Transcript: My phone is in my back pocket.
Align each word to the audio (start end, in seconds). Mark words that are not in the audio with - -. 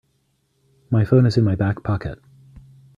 My 0.89 1.05
phone 1.05 1.27
is 1.27 1.37
in 1.37 1.43
my 1.43 1.53
back 1.53 1.83
pocket. 1.83 2.19